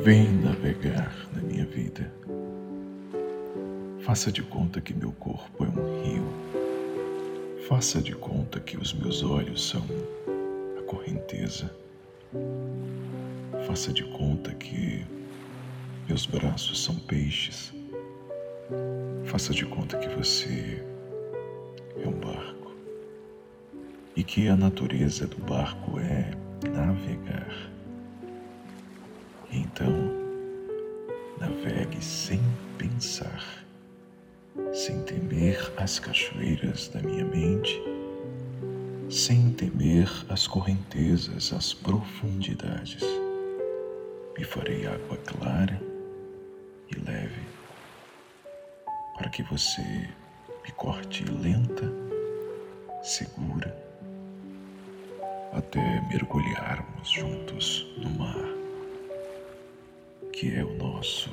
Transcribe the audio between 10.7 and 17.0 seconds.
a correnteza. Faça de conta que meus braços são